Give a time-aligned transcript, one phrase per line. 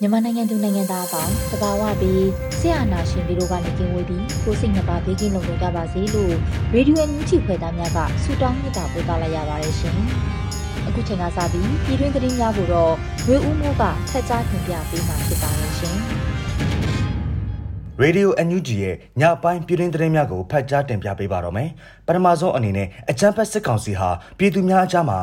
[0.00, 2.26] မြန်မာနိုင်ငံသူနိုင်ငံသားအပေါင်းတဘာဝပြီး
[2.58, 6.34] ဆရာနာရှင်ပြီးတို့ကနေကင်းဝေးပြီးကိုစိတ်နှစ်ပါးဘေးကင်းလုံခြုံကြပါစေလို့
[6.74, 9.96] ရေဒီယိုအန်ယူဂျီဖွယ်သားများကဆုတောင်းမေတ္တာပို့သလိုက်ရပါတယ်ရှင်။
[10.86, 12.92] အခုချိန်ကစပြီးပြည်တွင်းသတင်းများကိုတော့
[13.26, 15.96] ရွေဦးမိုးကဖတ်ကြားတင်ပြပေးမှာဖြစ်ပါတယ်ရှင်။
[18.00, 21.68] ရေဒီယိုအန်ယူဂျီရဲ့ညပိုင်းပြည်တွင်းသတင်းများကိုဖတ်ကြားတင်ပြပေးပါတော့မယ်။
[22.06, 25.20] ပထမဆုံးအနေနဲ့အကြံဖက်စစ်ကောင်စီဟာပြည်သူများအကြားမှာ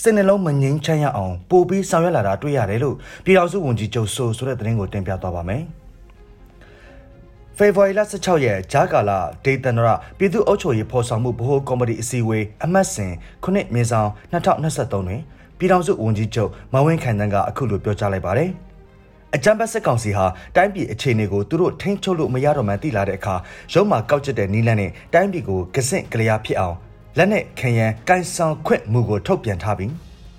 [0.00, 5.62] စိတ်နှလုံးမငြိမ်းချမ်းရအောင်ပို့ပြီးဆောင်ရွက်လာတာတွေ့ရတယ်လို့ပြည်တော်စုဝန်ကြီးချုပ်ဆိုဆိုတဲ့သတင်းကိုတင်ပြသွားပါမယ်။
[7.56, 13.12] ဖေဖော်ဝါရီလ16ရက်ဂျာကာလာဒေသနရပြည်သူ့အုပ်ချုပ်ရေးဖော်ဆောင်မှုဗဟိုကော်မတီအစည်းအဝေးအမှတ်စဉ်
[13.44, 15.20] ခုနှစ်မြေဆောင်2023တွင်
[15.58, 18.50] ပြည်ထောင်စုဝန်ကြီးချုပ်မဝင်းခိုင်တန်းကအခုလိုပြောကြားလိုက်ပါတယ်။
[19.34, 20.26] အကြံပတ်စစ်ကောင်စီဟာ
[20.56, 23.34] တိုင်းပြည်အခြေအနေကိုသူတို့ထိန်းချုပ်လို့မရတော့မှသိလာတဲ့အခါ
[23.72, 26.76] ရုံးမှာကောက်ကျတဲ့နီလန်းနဲ့တိုင်းပြည်ကိုကစင့်ကလျာဖြစ်အောင်
[27.18, 29.92] လက်နဲ့ခံရန်ကန်ဆောင်ခွင့်မူကိုထုတ်ပြန်ထားပြီး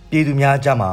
[0.09, 0.89] ပြည်သူများကြားမှာ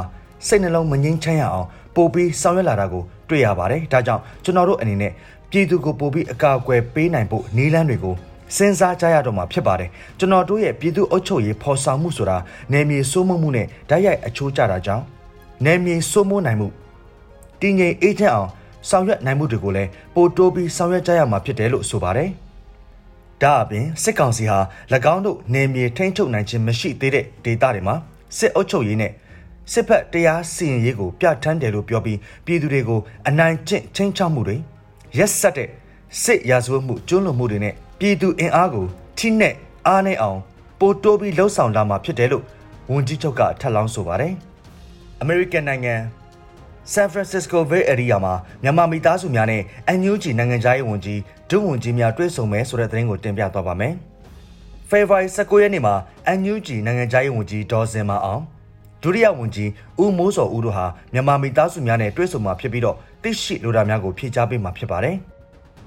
[0.46, 5.12] စိတ်နှလုံးမငြိမ်းချမ်းရအောင်ပို့ပြီးဆောင်ရွက်လာတာကိုတွေ့ရပါတယ်။ဒါကြောင့်ကျွန်တော်တို့အနေနဲ့
[5.50, 8.14] ပြည်သူကိုပို့ပြီးအကာအကွယ်ပေးနိုင်ဖို့နည်းလမ်းတွေကို
[8.56, 12.36] စဉ်းစားကြရတော့မှာဖြစ်ပါတယ်။ကျွန်တော်တို့ရဲ့ပြည်သူအုပ်ချုပ်ရေးဖော်ဆောင်မှုဆိုတာ
[12.72, 15.04] နယ်မြေစိုးမိုးမှုနဲ့ဓာတ်ရိုက်အချိုးကျတာကြောင့်
[15.64, 16.68] နယ်မြေစိုးမိုးနိုင်မှု
[17.60, 18.50] တည်ငြိမ်အေးချမ်းအောင်
[18.90, 22.30] ဆောင်ရွက်နိုင်မှုတွေကိုလည်းပိုတိုးပြီးဆောင်ရွက်ကြရမှာဖြစ်တယ်လို့ဆိုပါတယ်။
[23.42, 24.58] ဒါအပြင်စစ်ကောင်စီဟာ၎
[25.14, 27.94] င်းတို့နေမြေထိန်းချုပ်နိုင်ခြင်းမရှိသေးတဲ့ဒေသတွေမှာ
[28.38, 29.12] စစ်အုပ်ချုပ်ရေးနဲ့
[29.72, 34.56] စစ်ဖက်တရားစီရင်ရေးကိုပြဋ္ဌာန်းတယ်လို့ပြောပြီးပြည်သူတွေကိုအနိုင်ကျင့်ချင်းချောက်မှုတွေ
[35.18, 35.68] ရက်ဆက်တဲ့
[36.22, 38.86] စစ်ရာဇဝတ်မှုကျွလွန်မှုတွေနဲ့ပြည်သူအင်အားကို
[39.18, 39.54] ထိနဲ့
[39.86, 40.38] အားနဲ့အောင်
[40.78, 42.44] ပိုတိုးပြီးလှုံ့ဆော်လာမှာဖြစ်တယ်လို့
[42.90, 44.32] ဝန်ကြီးချုပ်ကထပ်လောင်းဆိုပါတယ်။
[45.22, 45.94] American နိုင်ငံ
[46.86, 49.62] San Francisco Bay Area မှာမြန်မာမိသားစုများနဲ့
[49.98, 53.94] NUG နိုင်ငံသားရေးဝန်ကြီးဒုဝန်ကြီးများတွေ့ဆုံမယ်ဆိုတဲ့သတင်းကိုတင်ပြသွားပါမယ်။
[54.90, 55.94] February 19ရက်နေ့မှာ
[56.38, 58.42] NUG နိုင်ငံသားရေးဝန်ကြီးဒေါ်စင်မအောင်
[59.02, 59.70] ဒုတိယဝန်ကြီး
[60.02, 65.16] ဦးမိုးစောဦးတို့ဟာမြန်မာမိသားစုများနဲ့တွေ့ဆုံမှာဖြစ်ပြီးတော့သိရှိလိုတာများကိုဖြေကြားပေးမှာဖြစ်ပါတယ်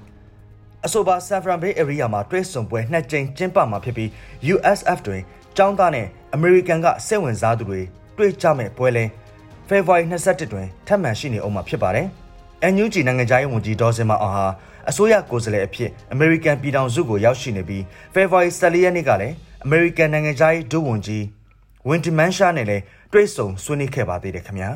[0.86, 4.08] ။အဆိုပါ San Fran Bay Area မှာတွေ့ဆုံပွဲနှစ်ကြိမ်ကျင်းပမှာဖြစ်ပြီး
[4.54, 5.22] USF တွင်
[5.58, 6.06] ចောင်းသားနဲ့
[6.36, 7.80] American ကစိတ်ဝင်စားသူတွေ
[8.18, 9.04] တွေ့ကြမဲ့ပွဲလဲ
[9.68, 12.06] ဖေဖော်ဝါရီ21တွင်ထပ်မံရှိနေအောင်မှာဖြစ်ပါတယ်။
[12.72, 14.46] NUG နိုင်ငံသားရေးဝန်ကြီးဒေါ်စင်မအောင်ဟာ
[14.90, 17.84] အစိုးရကိုယ်စားလှယ်အဖြစ်အမေရိကန်ပြည်ထောင်စုကိုရောက်ရှိနေပြီး
[18.14, 19.34] ဖေဖော်ဝါရီ14ရက်နေ့ကလည်း
[19.64, 21.24] အမေရိကန်နိုင်ငံသားရေးဒုဝန်ကြီး
[21.88, 24.70] ဝင်တီမန်ရှာနဲ့လည်းတွေ့ဆုံဆွေးနွေးခဲ့ပါသေးတယ်ခင်ဗျာ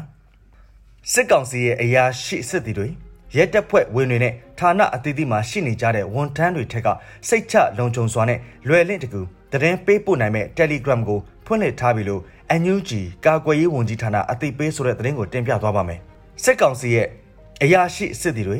[1.12, 2.88] ။စစ်ကောင်စီရဲ့အရာရှိစစ်သည်တွေ
[3.36, 6.88] ရဲတပ်ဖွဲ့ဝင်တွေနဲ့ဌာနအသီးသီးမှာရှိနေကြတဲ့ဝန်ထမ်းတွေထက်က
[7.28, 8.38] စိတ်ချလုံခြုံစွာနဲ့
[8.68, 9.20] လွယ်လင့်တကူ
[9.52, 12.22] တရင်ပေးပို့နိုင်မဲ့ Telegram ကိုဖွင့်လှစ်ထားပြီလို့
[12.60, 12.90] NUG
[13.26, 16.00] ကာကွယ်ရေးဝန်ကြီးဌာနအသိပေးဆိုတဲ့သတင်းကိုတင်ပြသွားပါမယ်။
[16.44, 17.08] စစ်ကောင်စီရဲ့
[17.62, 18.58] အရာရှိစစ်သည်တွေ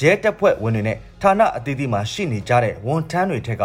[0.00, 3.62] ရဲတပ်ဖွဲ့ဝင်တွေနဲ့ဌာနအသီးသီးမှာရှိနေကြတဲ့ဝန်ထမ်းတွေထက်က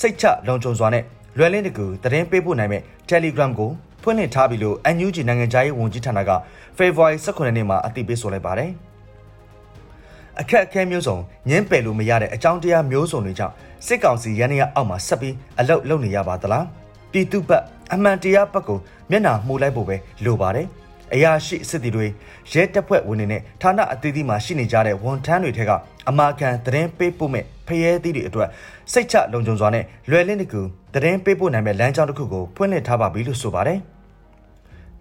[0.00, 1.04] စိတ်ချလုံခြုံစွာနဲ့
[1.38, 3.70] လွယ်လင့်တကူသတင်းပေးပို့နိုင်မဲ့ Telegram ကို
[4.02, 6.30] ဖွင့်လှစ်ထားပြီလို့ NUG နိုင်ငံသားရေးဝန်ကြီးဌာနက
[6.78, 8.70] February 18ရက်နေ့မှာအသိပေးဆိုလိုက်ပါတယ်။
[10.40, 11.16] အခက်အခဲမျိုးစုံ
[11.48, 13.54] ညှင်းပယ်လို့မရတဲ့အကြောင်းတရားမျိုးစုံတွေကြောင့်
[13.86, 16.85] စစ်ကောင်စီရန်ရအောက်မှာဆက်ပြီးအလုတ်လုပ်နေရပါသလား
[17.16, 18.78] ပြည်သူ့ဘက်အမှန်တရားဘက်ကို
[19.10, 20.66] မျက်နှာမှုလိုက်ဖို့ပဲလိုပါတယ်
[21.14, 22.06] အရာရှိစစ်တီတွေ
[22.52, 25.72] ရဲတပ်ဖွဲ့ဝင်တွေနဲ့ဌာနအသီးသီးမှာရှိနေကြတဲ့ဝန်ထမ်းတွေထက်က
[26.08, 28.48] အမာခံသတင်းပေးပို့မဲ့ဖရဲသီးတွေအတွက်
[28.92, 30.60] စိတ်ချလုံခြုံစွာနဲ့လွယ်လင့်တကူ
[30.94, 33.78] သတင်းပေးပို့နိုင်မဲ့လမ်းကြောင်းတစ်ခုကိုဖွင့်လှစ်ထားပါပြီလို့ဆိုပါတယ်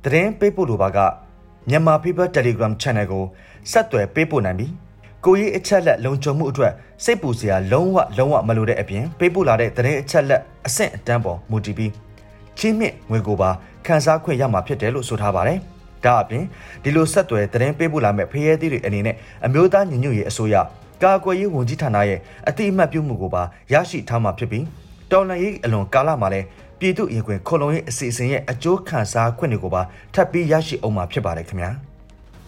[0.03, 0.99] သတင်းပေးပို့လိုပါက
[1.69, 3.23] မြန်မာ People Telegram Channel ကို
[3.71, 4.67] ဆက်သွယ်ပေးပို့နိုင်ပြီ
[5.25, 6.73] ကိုကြီးအချက်လက်လုံခြုံမှုအတွက်
[7.03, 12.04] စိတ်ပူစရာလုံးဝလုံးဝမလိုတဲ့အပြင်ပေးပို့လာတဲ့သတင်းအချက်လက်အဆင့်အတန်းပေါ်မူတည်ပြီး
[12.59, 13.49] ချင်းမြင့်ငွေကိုပါ
[13.85, 15.59] ခန်းစားခွင့်ရမှာဖြစ်တယ်လို့ဆိုထားပါတယ်။
[16.05, 16.43] ဒါအပြင်
[16.83, 19.15] ဒီလိုဆက်သွယ်သတင်းပေးပို့လာမဲ့ဖရဲသီးတွေအနေနဲ့
[19.45, 20.55] အမျိုးသားညီညွတ်ရေးအစိုးရ
[21.03, 22.19] ကာကွယ်ရေးဝန်ကြီးဌာနရဲ့
[22.49, 23.43] အတိအမှတ်ပြုမှုကိုပါ
[23.73, 24.65] ရရှိထားမှာဖြစ်ပြီး
[25.11, 26.45] တော်လှန်ရေးအလွန်ကာလမှာလည်း
[26.79, 29.81] ပြည်သူ့ရင်ခွင်ခုံလုံးရေးအစီအစဉ်ရဲ့အကျိုးခံစားခွင့်တွေကိုပါ
[30.13, 31.71] ထပ်ပြီးရရှိအောင်မှာဖြစ်ပါတယ်ခင်ဗျာ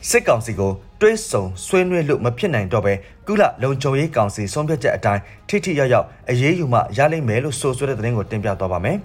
[0.09, 0.71] စစ်ကောင်စီကို
[1.01, 2.93] တွဲဆုံဆွေးနွေးလို့မဖြစ်နိုင်တော့ပဲ
[3.27, 8.97] ကုလလုံခြုံရေးကောင်စီဆုံးဖြတ်ချက်အတိုင်းထိထိရောက်ရောက်အရေးယူမှရလိမ့်မယ်လို့ဆိုဆွဲတဲ့သတင်းကိုတင်ပြသွားပါမယ်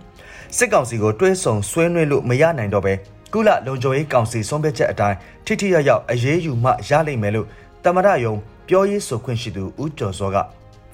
[0.57, 2.95] စစ်ကောင်စီကိုတွဲဆုံဆွေးနွေးလို့မရနိုင်တော့ပဲ
[3.33, 5.17] ကုလလုံခြုံရေးကောင်စီဆုံးဖြတ်ချက်အတိုင်း
[5.47, 7.47] ထိထိရောက်ရောက်အရေးယူမှရလိမ့်မယ်လို့
[7.85, 8.35] တမရယုံ
[8.69, 10.37] ပြောရေးဆိုခွင့်ရှိသူဦးကျော်စောက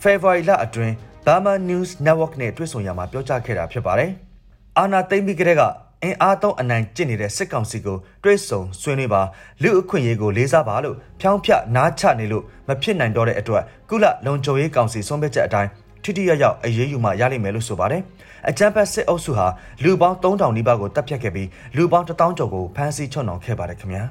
[0.02, 0.94] ဖေဖော်ဝါရီလအတွင်း
[1.26, 4.10] Burma News Network နဲ့တွေ့ဆုံရမှာပြောကြားခဲ့တာဖြစ်ပါတယ်။
[4.78, 5.62] အာနာသိမ့်ပြီးကတည်းက
[6.02, 9.22] အင်အားသုံးအနိုင်ကျင့်နေတဲ့စစ်ကောင်စီကိုတွေ့ဆုံဆွေးနွေးပါ
[9.62, 15.70] လူအခွင့်အရေးကိုလေးစားပါလို့ဖြောင်းဖြနားချနေလို့မဖြစ်နိုင်တော့တဲ့အတွက်ကုလလုံခြုံရေးကောင်စီဆုံးဖြတ်ချက်အတိုင်း
[16.08, 18.02] ထိထိရောက်ရောက်အရေးယူမှရလိမ့်မယ်လို့ဆိုပါတယ်။
[18.48, 19.46] အကြမ်းဖက်စစ်အုပ်စုဟာ
[19.82, 24.02] လူပေါင်း3000နီးပါးကိုတပ်ဖြတ်ခဲ့ပြီးလူပေါင်း1000ကျော်ကိုဖမ်းဆီးချွတ်နှောင်ခဲ့ပါတယ်ခင်ဗျာ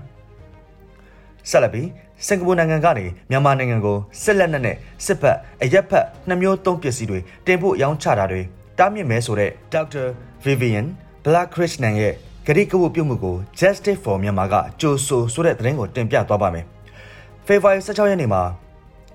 [1.49, 1.87] ။ဆက်လက်ပြီး
[2.27, 8.41] စင်ကာပူနိုင်ငံကနေမြန်မာနိုင်ငံကိုစစ်လက်နက်နဲ့စစ်ဘက်အရက်ဖက်နှမျိုးသုံးပစ္စည်းတွေတင်ဖို့ရောင်းချတာတွေ
[8.79, 10.05] တားမြစ်မဲဆိုတဲ့ Dr.
[10.45, 10.85] Vivian
[11.25, 12.13] Black Krishnan ရဲ့
[12.45, 16.65] ဂရိကဝပြုမှုကို Justice for Myanmar ကကြိုဆိုဆိုတဲ့သတင်းကိုတင်ပြသွားပါမယ်။
[17.47, 18.41] February 16ရက်နေ့မှာ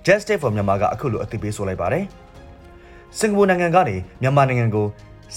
[0.07, 2.07] Justice for Myanmar ကအခုလိုအသိပေးဆိုလိုက်ပါတယ်။
[3.19, 4.87] စင်ကာပူနိုင်ငံကနေမြန်မာနိုင်ငံကို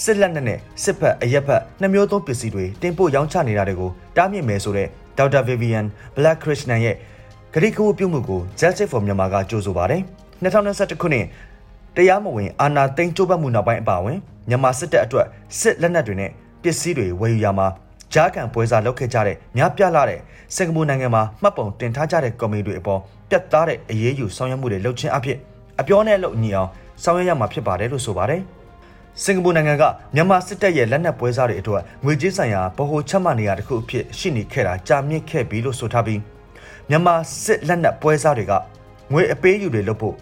[0.02, 4.88] စစ်လက်နက်နဲ့စစ်ဖက်အရက်ဖက်နှမျိုးသုံးပစ္စည်းတွေတင်ပို့ရောင်းချနေတာတွေကိုတားမြစ်မယ်ဆိုတဲ့
[5.18, 5.42] Dr.
[5.48, 5.86] Vivian
[6.16, 6.96] Black Krishnan ရဲ့
[7.54, 10.00] ဂရိကဝပြုမှုကို Justice for Myanmar ကကြိုဆိုပါတယ်။
[10.42, 11.26] 2021ခုနှစ်
[11.96, 14.18] တရားမဝင်အာဏာသိမ်းကြိုးပမ်းမှုနောက်ပိုင်းအပါအဝင်
[14.48, 15.26] မြန်မာစစ်တပ်အတွက်
[15.60, 16.30] စစ်လက်နက်တွေနဲ့
[16.62, 17.66] ပစ္စည်းတွေဝယ်ယူရမှာ
[18.12, 20.20] ဂျားကန်ပွဲစားလုပ်ခဲ့ကြတဲ့များပြားလာတဲ့
[20.56, 23.00] စင်ကာပူနိုင်ငံမှာမှတ်ပုံတင်ထားကြတဲ့ကော်မတီတွေအပေါ်
[23.30, 25.38] ပြတ်သားတဲ့အရေးယူဆောင်ရွက်မှုတွေလုပ်ခြင်းအဖြစ်
[25.80, 26.70] အပြောနဲ့လုပ်ညီအောင်
[27.02, 28.42] ဆောင်ရွက်ရမှာဖြစ်ပါတယ်လို့ဆိုပါတယ်။
[29.22, 29.84] စင်ကာပူနိုင်ငံက
[30.14, 36.20] မြန်မာစစ်တပ်ရဲ့လက်နက်ပွဲစားတွေအတွက်ငွေကြေးဆိုင်ရာဗဟိုချက်မှတ်နေရာတစ်ခုအဖြစ်ရှိနေခဲ့တာကြာမြင့်ခဲ့ပြီလို့ဆိုထားပြီး
[36.90, 37.14] မြန်မာ
[37.44, 38.52] စစ်လက်နက်ပွဲစားတွေက
[39.12, 40.14] ငွေအပေးယူတွေလုပ်ဖို့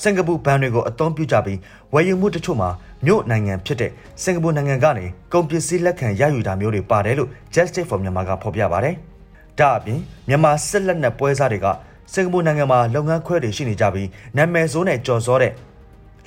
[0.00, 1.58] စင်ကာပူဘဏ်တွေကိုအသုံးပြုကြပြီး
[1.94, 2.68] ဝယ်ယူမှုတချို့မှာ
[3.06, 3.90] မြို့နိုင်ငံဖြစ်တဲ့
[4.22, 8.94] စင်ကာပူနိုင်ငံကနေကုန်ပစ္စည်းလက်ခံရယူတာမျိုးတွေပါတယ်လို့ Justice for Myanmar ကဖော်ပြပါတယ်။
[9.58, 11.66] ဒါအပြင်မြန်မာစစ်လက်နက်ပွဲစားတွေက
[12.12, 15.52] စင်ကာပူနိုင်ငံမှာလုပ်ငန်းခွဲတွေရှိနေကြပြီးနာမည်ဆိုးနဲ့ကြော်စောတဲ့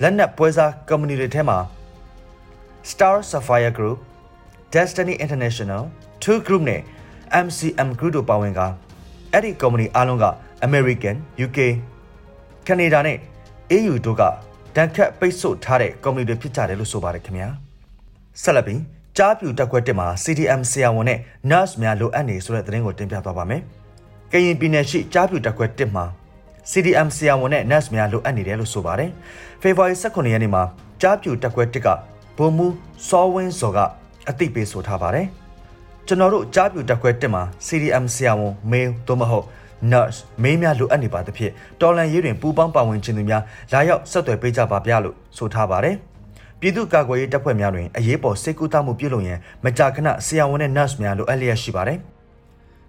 [0.01, 1.57] လက်နက်ပွဲစားကုမ္ပဏီတွေထဲမှာ
[2.89, 3.97] Star Sapphire Group,
[4.74, 5.83] Destiny International,
[6.24, 6.81] Two Group နဲ့
[7.45, 8.62] MCM Group တို့ပါဝင်က
[9.31, 10.25] အဲ့ဒီကုမ္ပဏီအားလုံးက
[10.68, 11.15] American,
[11.45, 11.59] UK,
[12.68, 13.18] Canada နဲ့
[13.77, 14.21] EU တို့က
[14.75, 17.50] တန်ခတ်ပိတ်ဆို့ထားတဲ့ကုမ္ပဏီတွေဖြစ်ကြတယ်လို့ဆိုပါတယ်ခင်ဗျာ
[18.42, 18.81] ဆက်လက်ပြီး
[19.18, 21.19] ကြားပြူတက်ခွက်တက်မှာ CDM ဆရာဝန်နဲ့
[21.50, 23.62] nurse များလိုအပ်နေဆိုတဲ့သတင်းကိုတင်ပြသွားပါမယ်
[24.31, 26.06] ကရင်ပြည်နယ်ရှိကြားပြူတက်ခွက်တက်မှာ
[26.72, 29.10] CDM ဆရာဝန်နဲ့ nurse များလိုအပ်နေတယ်လို့ဆိုပါတယ်
[29.62, 30.64] ဖေဖော်ဝါရီ18ရက်နေ့မှာ
[31.02, 31.88] ကြားပြူတက်ခွက်တက်က
[32.38, 32.68] ဘုံမူ
[33.08, 33.80] စောဝင်းစော်က
[34.30, 35.28] အသိပေးဆိုထားပါတယ်
[36.08, 39.46] ကျွန်တော်တို့ကြားပြူတက်ခွက်တက်မှာ CDM ဆရာဝန် mail သို့မဟုတ်
[39.92, 41.52] nurse မင်းများလိုအပ်နေပါသဖြင့်
[41.82, 45.96] တော်လန်ရေးတွင်ပူပေါင်းပါဝင်ခြင်းသူများလာရောက်ဆက်သွယ်ပေးကြပါဗျလို့ဆိုထားပါတယ်။
[46.60, 52.00] ပြည်သူ့ကာကွယ်ရေးတပ်ဖွဲ့များတွင်အရေးပေါ်စိတ်ကူးတမှုပြုလုပ်ရန်မကြာခဏဆရာဝန်နဲ့ nurse များလိုအပ်လျက်ရှိပါတယ်။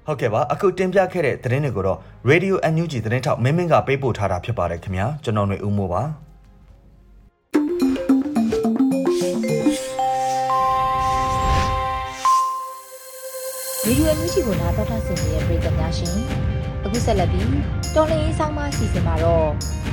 [0.07, 1.99] ဟုတ်ကဲ့ပါအခုတင်ပြခဲ့တဲ့သတင်းတွေကိုတော့
[2.31, 6.03] Radio NUG သတင်းထောက်မင်းမင်းကပေးပို့ထားတာဖြစ်ပါတယ်ခင်ဗျာကျွန်တော်ຫນွေဦးမိုးပါ
[13.85, 16.17] ဗီဒီယိုအမျိုးချီကိုနားတော်တာဆင်နေတဲ့ပရိသတ်များရှင်
[16.85, 17.51] အခုဆက်လက်ပြီး
[17.95, 19.49] တော်လင်းရေးဆောင်မစီစဉ်မှာတော့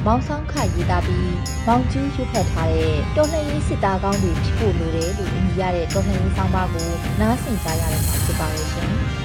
[0.06, 1.34] မောင်ဆောင်ခရေးသားပြီး
[1.68, 6.90] မောင်ကျူးရွတ်ဖတ်ထားတဲ့တော်လှန်ရေးစစ်သားကောင်းတွေဖြစ်ဖို့လိုတယ်လို့အမည်ရတဲ့တော်လှန်ရေးဆောင်မကို
[7.20, 9.23] နားဆင်ကြရတဲ့မှာဖြစ်ပါရဲ့ရှင်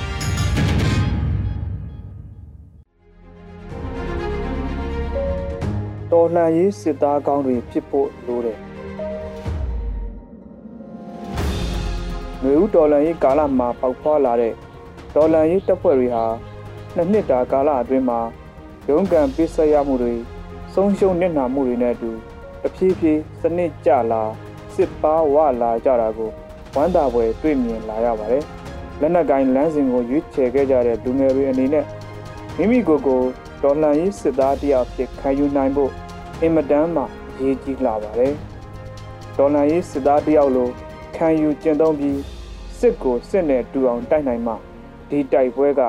[6.12, 8.58] တော်လှန်ရေးစစ်သားကောင်းတွေဖြစ်ဖို့လိုတယ်။
[12.40, 14.54] ຫນွေဦးတော်လှန်ရေးကာလမှာပေါက်ဖွာလာတဲ့
[15.14, 16.24] တော်လှန်ရေးတပ်ဖွဲ့တွေဟာ
[16.94, 18.20] နှစ်နှစ်တာကာလအတွင်းမှာ
[18.88, 20.14] ရုန်းကန်ပစ်ဆက်ရမှုတွေ
[20.74, 22.10] ဆုံးရှုံးနစ်နာမှုတွေနဲ့အတူ
[22.62, 24.22] တဖြည်းဖြည်းစနစ်ကျလာ
[24.74, 26.30] စစ်ပါဝလာကြတာကို
[26.74, 28.44] ဝမ်းသာပွဲတွေ့မြင်လာရပါတယ်။
[29.00, 31.84] လက်နက်ကိုင်းလမ်းစဉ်ကိုရွေးချယ်ခဲ့ကြတဲ့လူငယ်တွေအနေနဲ့
[32.56, 33.20] မိမိကိုယ်ကို
[33.62, 35.92] တော်လှန်ရေးစစ်သားတယောက်ဖြစ်ခံယူနိုင်ဖို့
[36.40, 37.02] အင်မတန်မှ
[37.40, 38.32] ရည်ကြီးလာပါတယ်။
[39.36, 40.68] တော်လှန်ရေးစစ်သားတယောက်လို
[41.16, 42.18] ခံယူကျင့်သုံးပြီး
[42.78, 44.54] စစ်ကိုစစ်နဲ့တူအောင်တိုက်နိုင်မှ
[45.08, 45.80] ဒီတိုက်ပွဲက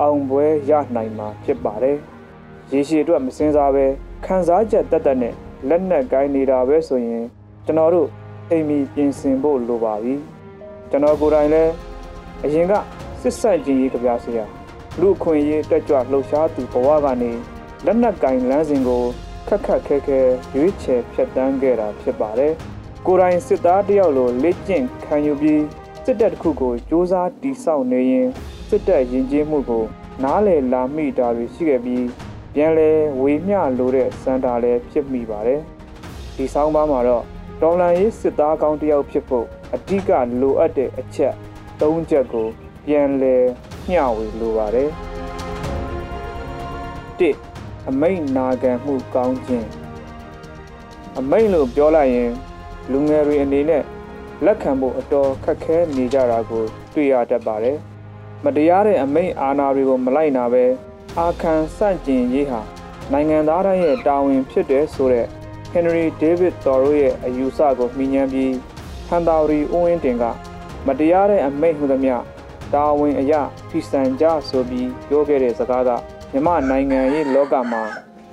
[0.00, 1.96] အောင်ပွဲရနိုင်မှာဖြစ်ပါတယ်။
[2.72, 3.86] ရေရှည်အတွက်မစင်စားပဲ
[4.24, 5.34] ခံစားချက်တက်တက်နဲ့
[5.68, 7.24] လက်နက်ကိုင်းနေတာပဲဆိုရင်
[7.66, 8.08] ကျွန်တော်တို့
[8.50, 10.14] အိမ်မီပြင်ဆင်ဖို့လိုပါပြီ။
[10.90, 11.72] ကျွန်တော်ကိုယ်တိုင်လည်း
[12.44, 12.72] အရင်က
[13.20, 14.44] စစ်ဆက်ခြင်းရေးကြပြစရာ
[15.00, 17.32] လူအခွင့်အရေးတက်ကြွလှုပ်ရှားသူဘဝကနေ
[17.84, 19.04] လက်နက်ကင်လမ်းစဉ်ကို
[19.48, 20.20] ခက်ခက်ခဲခဲ
[20.54, 22.52] ရွေးချယ်ဖြတ်တန်းခဲ့တာဖြစ်ပါတယ်။
[23.06, 25.62] ကိုယ်တိုင်စစ်သားတယောက်လိုလက်ကျင့်ခံယူပြီး
[26.04, 28.28] စစ်တပ်တစ်ခုကိုစ조사တိဆောက်နေရင်
[28.68, 29.84] စစ်တပ်ယဉ်ကျေးမှုကို
[30.22, 32.06] နားလည်လာမိတာတွေရှိခဲ့ပြီး
[32.54, 35.60] ပြန်လဲဝေမျှလိုတဲ့စံတာလည်းဖြစ်မိပါတယ်။
[36.36, 37.24] ဒီဆောင်းပါးမှာတော့
[37.62, 41.34] တော်လန်ရေးစစ်သားကောင်းတယောက်ဖြစ်ဖို့အဓိကလိုအပ်တဲ့အချက်
[41.80, 42.46] ၃ချက်ကို
[42.86, 43.44] ပြန်လည်
[43.88, 44.90] မျှဝေလိုပါတယ်
[47.18, 47.32] ၁
[47.88, 49.68] အမိတ်နာခံမှုကောင်းခြင်း
[51.18, 52.32] အမိတ်လို့ပြောလိုက်ရင်
[52.90, 53.84] လူငယ်တွေအနေနဲ့
[54.44, 57.78] လက်ခံဖို့အတော်ခက်ခဲနေကြတာကို တွေ့ရတတ်ပါတယ်
[58.44, 60.64] မတရားတဲ့အမိတ်အာဏာတွေကိုမလိုက်နာပဲ
[61.18, 62.60] အာခံစန့်ကျင်ရေးဟာ
[63.12, 65.26] နိုင်ငံသားတိုင်းရဲ့တာဝန်ဖြစ်တယ်ဆိုတဲ့
[65.72, 68.54] Henry David Thoreau ရဲ့အယူဆကိုမှီညမ်းပြီး
[69.08, 70.24] ဟန်တာဝရီဦးဝင်းတင်က
[70.86, 72.14] မတရားတဲ့အမိတ်ဟုသမျှ
[72.74, 75.90] တာဝန်အရာဖီဆန်ကြဆိုပြီးပြောခဲ့တဲ့စကားက
[76.32, 77.82] မြမနိုင်ငံရေးလောကမှာ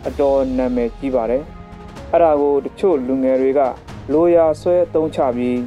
[0.07, 1.43] အတော်နာမည်ကြီးပါတယ်။
[2.11, 3.61] အဲ့ဒါကိုတချို့လူငယ်တွေက
[4.13, 5.59] လိုရာဆွဲသုံးချပြီး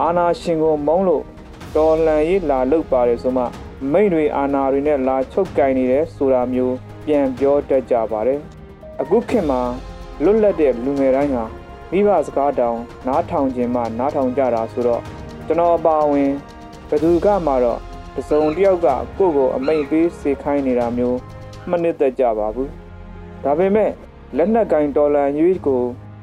[0.00, 1.24] အာနာရှင်ကိုမုန်းလို့
[1.76, 3.44] တော်လှန်ရေးလာလုပ်ပါတယ်ဆိုမှ
[3.92, 6.74] မိတ်တွေအာနာတွေနဲ့လာချုပ်ကင်နေတယ်ဆိုတာမျိုး
[7.06, 8.40] ပြန်ပြောတတ်ကြပါတယ်။
[9.00, 9.60] အခုခေတ်မှာ
[10.22, 11.44] လွတ်လပ်တဲ့လူငယ်တိုင်းဟာ
[11.90, 15.02] မိဘစကားတောင်နားထောင်ခြင်းမှနားထောင်ကြတာဆိုတော့
[15.46, 16.32] ကျွန်တော်အပါအဝင်
[16.88, 17.80] ဘယ်သူကမှတော့
[18.14, 18.88] တစုံတစ်ယောက်က
[19.18, 21.18] ကိုယ့်ကိုအမိန်ပေးစေခိုင်းနေတာမျိုး
[21.70, 22.70] မနစ်သက်ကြပါဘူး
[23.44, 23.90] ဒါပေမဲ့
[24.36, 25.82] လက်နက်ကင်ဒေါ်လာရွေးကို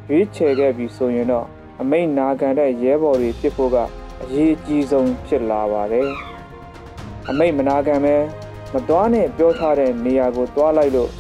[0.10, 1.46] ရွေးချယ်ခဲ့ပြီဆိုရင်တော့
[1.82, 3.78] အမိန်နာခံတဲ့ရဲဘော်တွေဖြစ်ဖို့က
[4.24, 6.10] အရေးအကြီးဆုံးဖြစ်လာပါတယ်
[7.30, 8.16] အမိတ်မနာခံပဲ
[8.74, 11.12] မသွားနဲ့ပြောထားတဲ့နေရာကိုသွားလိုက်လို့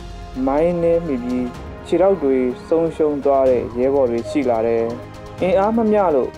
[0.48, 1.48] မိုင်းနေမိပြီး
[1.86, 4.86] ခြေထောက်တွေဆုံးရှုံးသွားတဲ့ရဲဘော်တွေရှိလာတယ်
[5.42, 6.32] အင်အားမမျှလို့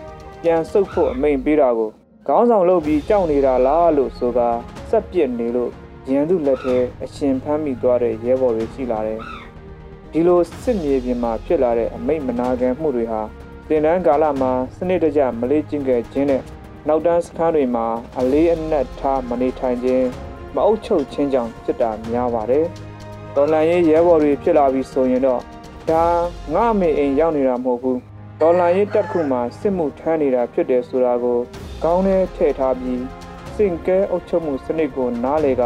[0.45, 1.89] ပြန်ဆုတ်ဖို့အမိန်ပေးတာကို
[2.27, 4.49] ခေါင်းဆောင်လုပ်ပြီးကြောက်နေတာလားလို့ဆိုကာ
[4.89, 5.71] စက်ပြစ်နေလို့
[6.11, 9.19] ရန်သူလက်ထဲအရှင်ဖမ်းမိသွားတဲ့ရဲဘော်တွေရှိလာတယ်
[10.11, 13.21] ဒီလိုစစ်မြေပြင်မှာဖြစ်လာတဲ့အမိတ်မနာခံမှုတွေဟာ
[13.67, 16.41] တင်တန်းကာလမှာစနစ်တကျမလေးကျင့်ခဲ့ခြင်းနဲ့
[16.87, 17.85] နောက်တန်းစခန်းတွေမှာ
[18.19, 20.07] အလေးအနက်ထားမနေထိုင်ခြင်း
[20.55, 22.65] မအုပ်ချုပ်ခြင်းကြောင့်ဖြစ်တာများပါတယ်။
[23.35, 25.41] တော်လန်ရေးရဲဘော်တွေဖြစ်လာပြီဆိုရင်တော့
[25.89, 26.03] ဒါ
[26.53, 27.99] ငါအမေအိမ်ရောက်နေတာမဟုတ်ဘူး။
[28.41, 31.39] တော်လန်ရေးတက်ခုမှာစစ်မှုထမ်းနေတာဖြစ်တယ်ဆိုတာကို
[31.83, 33.01] ကောင်းနဲ့ထည့်ထားပြီး
[33.55, 35.63] စင်ကဲအုပ်ချုပ်မှုစနစ်ကိုနားလေက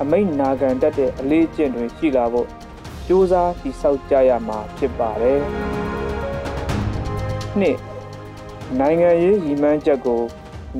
[0.00, 2.48] အမိတ်နာခံတတ်တဲ့အလေးကျင့်တွေရှိလာဖို့
[3.04, 5.40] စူးစမ်းတည်ဆောက်ကြရမှာဖြစ်ပါတယ်။
[7.58, 7.78] နှစ်
[8.78, 10.22] နိုင်ငံရေးရည်မှန်းချက်ကို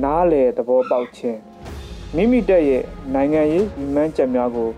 [0.03, 1.39] နားလေသဘောပေါက်ခြင်း
[2.15, 2.83] မိမိတက်ရဲ့
[3.13, 4.69] နိုင်ငံရေးရည်မှန်းချက်များကို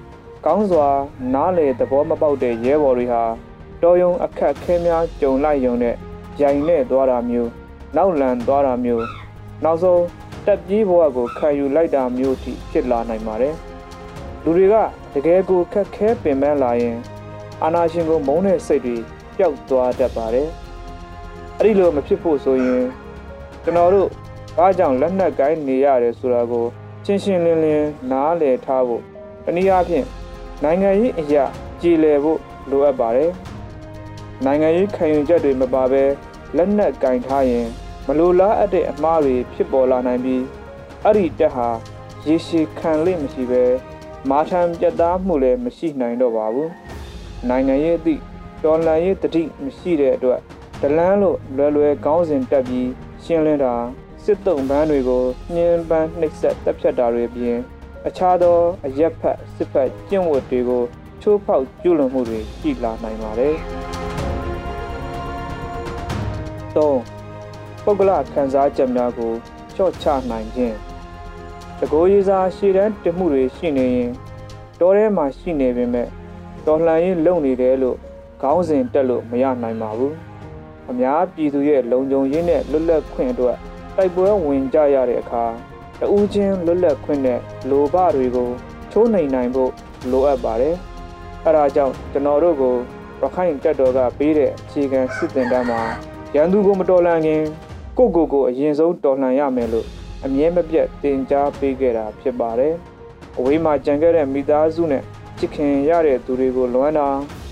[0.45, 0.87] ကောင်းစွာ
[1.33, 3.23] နားလေသဘောမပေါက်တဲ့ရဲဘော်တွေဟာ
[3.81, 5.97] တော်ယုံအခက်ခဲများကြုံလိုက်ရုံနဲ့
[6.41, 7.49] ရိုင်နဲ့သွားတာမျိုး
[7.95, 9.05] နောက်လန်သွားတာမျိုး
[9.63, 10.03] နောက်ဆုံး
[10.45, 13.55] တက်ပြေးဘဝကိုခံယူလိုက်တာမျိုးထိဖြစ်လာနိုင်ပါတယ်
[14.43, 14.75] လူတွေက
[15.13, 16.97] တကယ်ကိုခက်ခဲပင်ပန်းလာရင်
[17.63, 18.97] အာနာရှင်ကိုမုန်းတဲ့စိတ်တွေ
[19.37, 20.49] ပျောက်သွားတတ်ပါတယ်
[21.57, 22.85] အဲ့ဒီလိုမဖြစ်ဖို့ဆိုရင်
[23.63, 24.09] ကျွန်တော်တို့
[24.57, 26.65] ဘာကြောင့်လက်နက်ကိုင်းနေရတယ်ဆိုတာကို
[27.05, 29.03] ရှင်းရှင်းလင်းလင်းနားလည်ထားဖို့
[29.45, 30.05] တနည်းအားဖြင့်
[30.63, 31.45] နိုင်ငံရေးအရာ
[31.81, 33.31] ကြည်လည်ဖို့လိုအပ်ပါတယ်
[34.45, 36.03] နိုင်ငံရေးခံယူချက်တွေမပါဘဲ
[36.57, 37.67] လက်နက်ကင်ထားရင်
[38.07, 40.43] မလိုလားအပ်တဲ့အမှားတွေဖြစ်ပေါ်လာနိုင်ပြီး
[41.03, 41.69] အဲ့ဒီတက်ဟာ
[42.27, 43.63] ရေရှည်ခံလိမ့်မရှိပဲ
[44.29, 46.71] မာထံပြတ်သားမှုလည်းမရှိနိုင်တော့ပါဘူး
[47.49, 48.21] နိုင်ငံရေးအသည့်
[48.63, 50.39] တော်လှန်ရေးတတိမရှိတဲ့အတွက်
[50.81, 52.89] ဒလန်းလို့လွယ်လွယ်ကောင်းစဉ်တက်ပြီး
[53.23, 53.75] ရှင်းလင်းတာ
[54.23, 57.57] စစ်တုံးပန်းတွေကိုညှင်းပန်းနှိပ်စက်တပ်ဖြတ်တာတွေပြင်
[58.07, 60.83] အခြားသောအရက်ဖက်စစ်ဖက်ကျင့်ဝတ်တွေကို
[61.21, 63.57] ချိုးဖောက်ကျူးလွန်မှုတွေရှိလာနိုင်ပါတယ်။
[66.75, 66.89] ၃
[67.83, 69.33] ပုဂ္ဂလခံစားချက်များကို
[69.75, 70.77] ချော့ချနိုင်ခြင်း
[71.79, 74.11] တကိုးရေးစားရှည်တန်းတင်မှုတွေရှိနေရင်
[74.79, 76.07] တောထဲမှာရှိနေပေမဲ့
[76.65, 77.97] တော်လှန်ရေးလုပ်နေတယ်လို့
[78.41, 80.13] ခေါင်းစဉ်တက်လို့မရနိုင်ပါဘူး။
[80.89, 83.57] အများပြည်သူရဲ့လုံခြုံရေးနဲ့လွတ်လပ်ခွင့်အတွက်
[83.95, 85.43] တိုက်ပွဲဝင်ကြရတဲ့အခါ
[85.99, 88.49] တဦးချင်းလွတ်လပ်ခွင့်နဲ့လိုဘတွေကို
[88.91, 89.71] ချိုးနှိမ်နိုင်ဖို့
[90.11, 90.75] လိုအပ်ပါတယ်။
[91.45, 92.75] အဲဒါကြောင့်ကျွန်တော်တို့ကို
[93.21, 95.81] ရခိုင်တပ်တော်ကပေးတဲ့အခြေခံစစ်တင်တန်းမှာ
[96.35, 97.43] ရန်သူကိုမတော်လှန်ခင်
[97.97, 99.87] ကိုကိုကိုအရင်ဆုံးတော်လှန်ရမယ်လို့
[100.25, 102.73] အမြဲမပြတ်တင် जा ပေးခဲ့တာဖြစ်ပါတယ်။
[103.37, 105.03] အဝေးမှာကြံခဲ့တဲ့မိသားစုနဲ့
[105.37, 107.07] ချစ်ခင်ရတဲ့သူတွေကိုလွမ်းတာ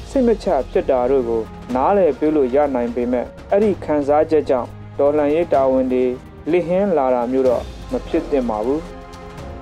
[0.10, 1.42] စိတ်မချဖြစ်တာတို့ကို
[1.76, 4.68] နားလည်ပြုလို့ရနိုင်ပေမဲ့အဲ့ဒီခံစားချက်ကြောင့်
[5.00, 6.06] တော်လှန်ရေးတာဝန်တွေ
[6.52, 8.82] လစ်ဟင်းလာတာမျိုးတော့မဖြစ်သင့်ပါဘူး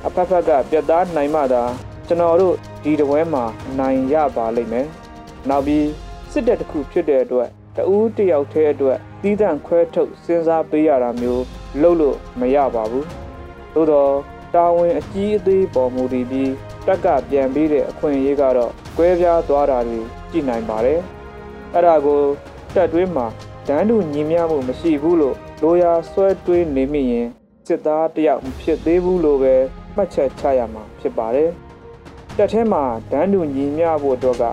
[0.05, 1.63] အဖက်ဖက်ကပြတ်သားနိုင်မှသာ
[2.07, 3.43] ကျွန်တော်တို့ဒီတပွဲမှာ
[3.79, 4.87] နိုင်ရပါလိမ့်မယ်
[5.49, 5.87] နောက်ပြီး
[6.31, 11.43] စစ်တပ်တစ်ခုဖြစ်တဲ့အတွက် တဦးတယောက်တည်းအတွက်တီးတန့်ခွဲထုတ်စဉ်းစားပေးရတာမျိုး
[11.81, 13.07] လုပ်လို့မရပါဘူး
[13.73, 14.13] သို့တော့
[14.55, 16.51] တာဝန်အကြီးအသေးပေါ်မူတည်ပြီး
[16.87, 19.99] တက်ကပြန်ပြီးတဲ့အခွင့်အရေးကတော့ကွဲပြားသွားတာတွေ
[20.31, 20.99] ကြည့်နိုင်ပါတယ်
[21.73, 22.21] အဲ့ဒါကို
[22.75, 23.27] တက်တွင်းမှာ
[23.67, 27.27] ဒန်းတူညီမျှမှုမရှိဘူးလို့လိုရာဆွဲတွေးနေမိရင်
[27.67, 29.55] စစ်သားတယောက်မဖြစ်သေးဘူးလို့ပဲ
[29.95, 31.49] မှတ်ချက်ချရမှာဖြစ်ပါတယ်
[32.37, 34.43] တက်ထဲမှာဒန်းတူညီမျှဖို့တော့က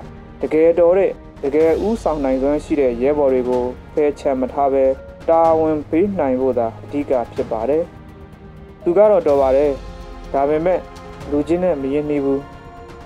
[0.40, 1.12] တကယ်တော်တဲ့
[1.46, 4.84] တကယ်ဥဆောင်နိုင်စွမ်းရှိတဲ့ရဲဘော်တွေကိုဖယ်ချန်မထားပဲ
[5.28, 7.84] တာဝန်ပေးနိုင်ဖို့သာအဓိကဖြစ်ပါတယ်
[8.82, 9.72] သူကတော့တော်ပါတယ်
[10.32, 10.80] ဒါပေမဲ့
[11.30, 12.42] လူချင်းနဲ့မရင်နှီးဘူး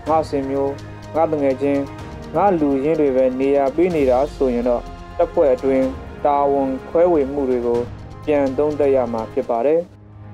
[0.08, 0.72] ငါစင်မျိုး
[1.14, 1.82] ငါတငယ်ချင်း
[2.36, 4.82] ငါလူရင်းတွေပဲနေရာပေးနေတာဆိုရင်တော့
[5.16, 5.86] တပ်ဖွဲ့အတွင်း
[6.24, 7.80] တာဝန်ခွဲဝေမှုတွေကို
[8.24, 9.80] ပြန်သုံးသပ်ရမှာဖြစ်ပါတယ်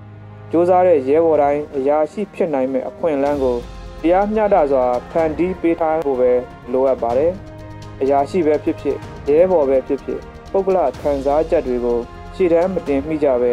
[0.51, 3.57] ။စ조사တဲ့ရဲဘော်တိုင်းအရာရှိဖြစ်နိုင်မဲ့အခွင့်အလမ်းကို
[4.03, 6.33] တရားမျှတစွာဖန်တီးပေးထားဖို့ပဲ
[6.73, 7.35] လိုအပ်ပါတယ်။
[8.01, 8.97] အရာရှိပဲဖြစ်ဖြစ်
[9.29, 10.21] ရဲဘော်ပဲဖြစ်ဖြစ်
[10.53, 11.99] ပုဂ္ဂလခံစားချက်တွေကို
[12.35, 13.45] ရှေ့တန်းမတင်မိကြပ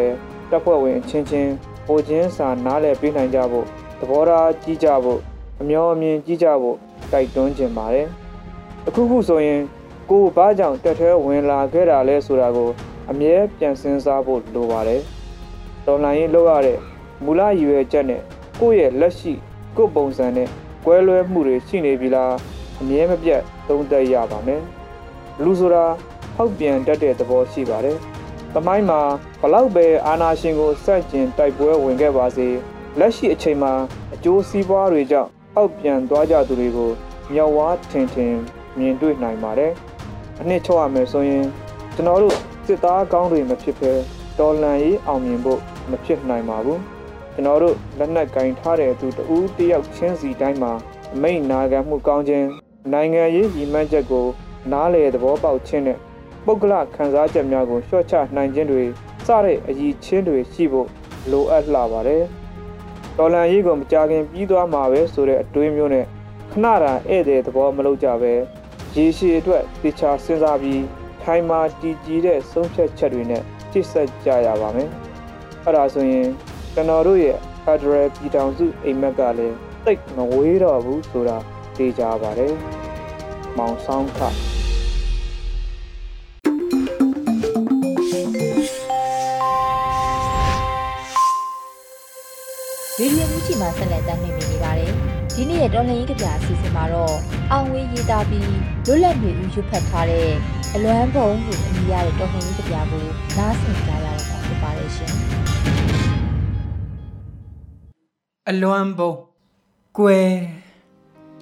[0.50, 1.52] တပ်ဖွဲ့ဝင်အချင်းချင်း
[1.86, 3.66] ဟိုချင်းစာနားလည်ပေးနိုင်ကြဖို့
[3.98, 5.20] သဘောထားကြီးကြဖို့
[5.60, 6.76] အမျောအမြင်ကြီးကြဖို့
[7.12, 8.06] တိုက်တွန်းခြင်းပါတယ်။
[8.88, 9.60] အခုခုဆိုရင်
[10.10, 12.70] ကိုဘာကြောင့်တက်ထဲဝင်လာခဲ့တာလဲဆိုတာကို
[13.10, 15.02] အမြဲပြန်စဉ်းစားဖို့လိုပါတယ်။
[15.86, 16.78] တော်လှန်ရေးလုပ်ရတဲ့
[17.24, 18.22] မူလရည်ရွယ်ချက်နဲ့
[18.60, 19.32] ကိုယ့်ရဲ့လက်ရှိ
[19.76, 20.48] ကိုယ့်ပုံစံနဲ့
[20.84, 22.34] ကွဲလွဲမှုတွေရှိနေပြီလား
[22.80, 24.62] အမြဲမပြတ် သုံးသပ်ရပါမယ်။
[25.42, 25.84] လူဆိုတာ
[26.36, 27.98] ဟောက်ပြန်တတ်တဲ့သဘောရှိပါတယ်။
[28.54, 29.00] သမိုင်းမှာ
[29.40, 32.48] ဘလောက်ပဲအာနာရှင်ကိုစန့်ကျင်တိုက်ပွဲဝင်ခဲ့ပါစေ
[32.98, 33.72] လက်ရှိအချိန်မှာ
[34.14, 36.90] အကျိုးစီးပွားတွေကြောင့်ဟောက်ပြန်သွားကြသူတွေကို
[37.32, 38.34] မြောက်ဝါထင်ထင်
[38.78, 39.72] မြင်တွေ့နိုင်ပါတယ်။
[40.40, 41.46] အနှစ်ချုပ်ရမယ်ဆိုရင်
[41.94, 43.92] ကျွန်တော်တို့စစ်သားကောင်းတွေမဖြစ်ဘဲ
[44.38, 46.80] တော်လန်ရေးအောင်မြင်ဖို့မဖြစ်နိုင်ပါဘူး
[47.34, 50.72] ကျွန်တော်တို့လက်နက်ကင်ထားတဲ့သူတဦးတယောက်ချင်းစီတိုင်းမှာ
[51.14, 52.46] အမိတ်နာခံမှုကောင်းခြင်း
[52.90, 54.26] နိုင်ငံရေးရည်မှန်းချက်ကို
[54.72, 55.98] နားလေသဘောပေါက်ခြင်းနဲ့
[56.46, 58.84] ပုဂ္ဂလခံစားချက်များကိုလျှော့ချနိုင်ခြင်းတွေ
[59.26, 60.88] စတဲ့အည်ချင်းတွေရှိဖို့
[61.30, 62.22] လိုအပ်လာပါတယ်
[63.18, 66.06] တော်လန်ရေးကိုမကြခင်ပြီးသွားမှာပဲဆိုတဲ့အတွေးမျိုးနဲ့
[66.52, 68.32] ခဏတာဧည့်သည်သဘောမလုပ်ကြပဲ
[68.96, 70.82] ရေရှည်အတွက်တေချာစဉ်းစားပြီး
[71.22, 74.88] ထိုင်မာတည်ကြည်တဲ့ဆုံးဖြတ်ချက်တွေနဲ့ကြည့်ဆက်ကြရပါမယ်။
[75.64, 76.28] အဲ့ဒါဆိုရင်
[76.74, 81.38] ကျွန်တော်တို့ရဲ့ Federal ပြည်ထောင်စုအိမ်မက်ကလည်းသိပ်မဝေးတော့ဘူးဆိုတာ
[81.76, 82.52] သိကြပါတယ်။
[83.58, 84.18] မောင်ဆောင်ခ
[92.96, 94.92] ဗီဒီယိုမြူးချီမှာဆက်လက်တင်ပြနေပါတယ်။
[95.34, 97.14] ဒီနေ့ရဲ့တော်လှန်ရေးကြပြအစီအစဉ်မှာတော့
[97.52, 98.50] အောင်ဝေးရေးသားပြီး
[98.86, 100.30] လွတ်လပ်နေဦးရွတ်ဖတ်ထားတဲ့
[100.74, 103.04] အလွမ်းဘုံကိုအမည်ရတဲ့တော်လှန်ရေးကြပြကို
[103.38, 105.12] နားဆင်ကြရတော့မှာဖြစ်ပါတယ်ရှင်။
[108.48, 109.12] အလွမ်းဘုံ
[109.98, 110.30] ကွယ်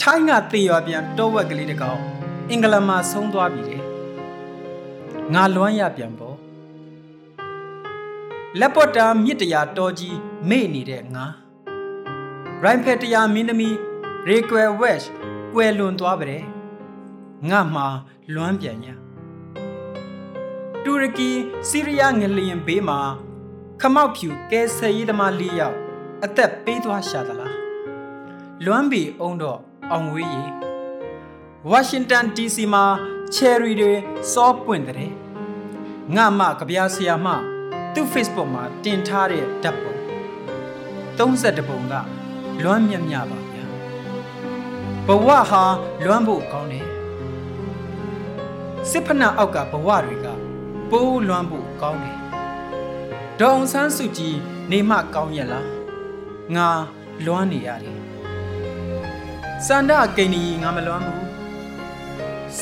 [0.00, 2.00] ထိုင်းကသေရပြန်တောဝက်ကလေးတကောင်
[2.50, 3.82] အင်္ဂလန်မှာဆုံးသွားပြီတဲ့။
[5.34, 6.36] ငါလွမ်းရပြန်ပေါ့
[8.58, 11.24] လက်ပေါ်တာမြစ်တရာတော်ကြီးမေ့နေတဲ့ငါ
[12.62, 13.76] ရိုင်းဖက်တရာမင်းသမီး
[14.28, 15.02] ရေကွယ်ဝက်
[15.54, 16.44] ကွယ်လွန်သွားပါတယ်
[17.50, 17.82] ငါမှ
[18.34, 18.94] လွမ်းပြန်ညာ
[20.84, 21.30] တူရကီ
[21.68, 23.00] စီးရီးယားငလျင်ဘေးမှာ
[23.80, 25.76] ခမောက်ဖြူကဲဆယ်ရေးသမား၄ယောက်
[26.24, 27.56] အသက်ပေးသွားရှာသလား
[28.64, 29.60] လွမ်းဘီအုံတော့
[29.92, 30.44] အောင်ဝေးရီ
[31.68, 32.84] ဝါရှင်တန် DC မှာ
[33.34, 33.92] ချယ်ရီတွေ
[34.32, 35.12] စောပွင့်တဲ့
[36.16, 37.26] ငါမကဗျာဆရာမ
[37.94, 39.94] သူ့ Facebook မှာတင်ထားတဲ့ဓာတ်ပုံ
[41.18, 41.94] 32ပုံက
[42.62, 43.64] လွမ်းမြတ်မြပါဗျာ
[45.06, 45.64] ဘဝဟာ
[46.04, 46.86] လွမ်းဖို့ကောင်းတယ်
[48.90, 50.26] စစ်ဖနာအောက်ကဘဝတွေက
[50.90, 52.18] ပိုးလွမ်းဖို့ကောင်းတယ်
[53.40, 54.36] ဒေါအောင်ဆန်းစုကြည်
[54.70, 55.68] နေမကောင်းရလား
[56.56, 56.68] ငါ
[57.24, 57.99] လွမ်းနေရတယ်
[59.66, 61.26] စန္ဒကိန်းကြီးငါမလွမ်းဘူး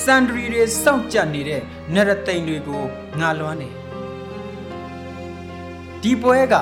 [0.03, 1.61] စန္ဒရီတွေစောင့်ကြနေတဲ့
[1.95, 2.83] နရသိန်တွေကို
[3.21, 3.69] ငါလွမ်းနေ
[6.03, 6.55] ဒီပွဲက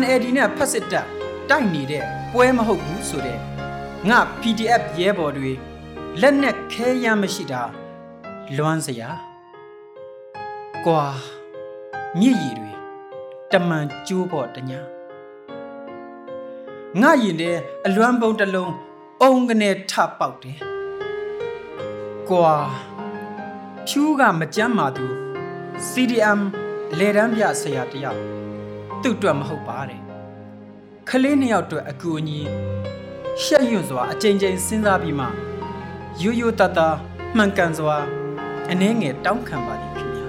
[0.00, 1.06] NLD နဲ့ဖက်စစ်တပ်
[1.50, 3.38] တိုက်နေတဲ့ပွဲမဟုတ်ဘူးဆိုတဲ့
[4.08, 5.52] ငါ PDF ရဲဘော်တွေ
[6.20, 7.62] လက်နဲ့ခဲရမ်းမရှိတာ
[8.56, 9.10] လွမ်းစရာ
[10.86, 11.04] ကွာ
[12.18, 12.70] မြစ်ရည်တွေ
[13.52, 14.80] တမန်ကျိုးပေါ်တညာ
[17.00, 17.52] ငါရင်ထဲ
[17.86, 18.74] အလွမ်းပုံးတစ်လုံး
[19.22, 20.58] အုံကနေထပေါက်တယ်
[22.28, 22.54] ကွာ
[23.86, 25.06] ဖြူးကမကြမ်းမာသူ
[25.88, 26.40] CDM
[26.98, 28.20] လေတန်းပြဆရာတယောက်
[29.02, 30.00] သူ့အတွက်မဟုတ်ပါတဲ့
[31.08, 32.40] ခလေးနှစ်ယောက်အတွက်အကူအညီ
[33.42, 35.26] ရှက်ရွံ့စွာအကြိမ်ကြိမ်စဉ်းစားပြီးမှ
[36.22, 36.78] ရိုးရိုးတတ
[37.36, 37.96] မှန်ကန်စွာ
[38.70, 40.28] အနှဲငယ်တောင်းခံပါသည်ခင်ဗျာ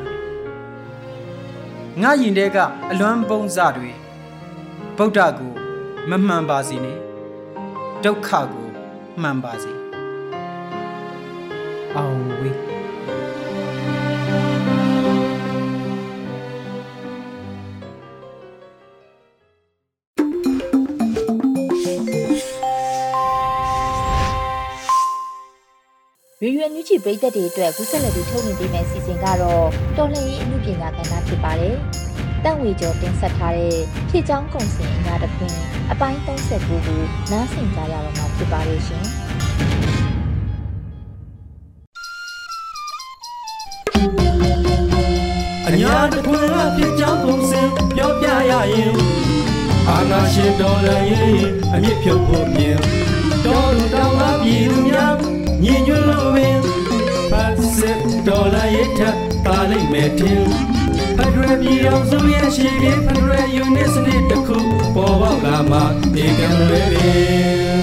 [2.02, 2.58] ငါရင်တဲက
[2.92, 3.92] အလွမ်းပုံစတွေ
[4.98, 5.52] ဗုဒ္ဓကို
[6.10, 6.98] မမှန်ပါစေနဲ့
[8.06, 8.65] ဒုက္ခကို
[9.22, 9.72] မှန်ပါစေ
[11.96, 12.56] အောင်ဝေး
[26.42, 31.78] ရေရွယ်ညူးချီပရိသတ်တွေအတွက်ကူးဆက်လက်ပြီးထုတ်လွှင့်ပေးမယ့်စီစဉ်ကတော့တော်လှန်ရေးအမှုပညာကဏ္ဍဖြစ်ပါတယ်။
[32.46, 33.76] တန့်ဝေကျော်တင်ဆက်ထားတဲ့
[34.10, 35.54] ဖြည့်ချောင်းကုံစင်အညာတစ်ခွင်
[35.92, 39.06] အပိုင်း39ကိုနားဆင်ကြရတော့မှာဖြစ်ပါရဲ့ရှင်။
[45.82, 47.62] ညာတခွင်အဖြစ်ကြောင်းပုံစံ
[47.96, 48.94] ပြောပြရရင်
[49.90, 51.38] အာနာရှင်တော်လည်းရင်
[51.74, 52.78] အမြင့်ဖြုတ်ဖို့ပြင်
[53.46, 55.16] တော်လူတောင်းသားပြည်သူများ
[55.64, 56.60] ညီညွတ်လို့ပင်
[57.32, 59.02] ဖတ်စစ်တော်လည်းရထ
[59.46, 60.75] တာလိမ့်မယ်ထင်
[61.18, 64.58] ဖက်ဒရယ်ပြည်အောင်စုရဲ့ရှိပြီးဖက်ဒရယ်ယူနစ်စနစ်တစ်ခု
[64.96, 65.80] ပေါ်ပေါက်လာမှ
[66.24, 67.80] ဧကံလွယ်ပင်